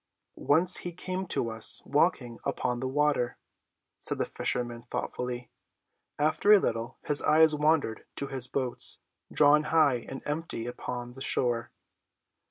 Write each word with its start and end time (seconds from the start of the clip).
"Once 0.35 0.77
he 0.77 0.91
came 0.91 1.27
to 1.27 1.51
us 1.51 1.79
walking 1.85 2.39
upon 2.43 2.79
the 2.79 2.87
water," 2.87 3.37
said 3.99 4.17
the 4.17 4.25
fisherman 4.25 4.81
thoughtfully. 4.89 5.51
After 6.17 6.51
a 6.51 6.57
little 6.59 6.97
his 7.05 7.21
eyes 7.21 7.53
wandered 7.53 8.07
to 8.15 8.25
his 8.25 8.47
boats, 8.47 8.97
drawn 9.31 9.65
high 9.65 10.03
and 10.09 10.23
empty 10.25 10.65
upon 10.65 11.13
the 11.13 11.21
shore. 11.21 11.69